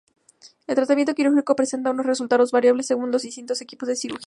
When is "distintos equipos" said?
3.21-3.87